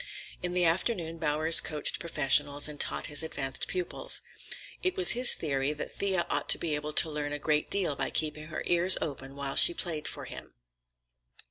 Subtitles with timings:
[0.41, 4.21] In the afternoon Bowers coached professionals and taught his advanced pupils.
[4.81, 7.95] It was his theory that Thea ought to be able to learn a great deal
[7.95, 10.55] by keeping her ears open while she played for him.